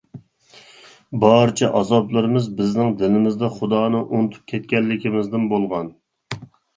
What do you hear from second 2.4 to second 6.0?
بىزنىڭ دىلىمىزدا خۇدانى ئۇنتۇپ كەتكەنلىكىمىزدىن بولغان.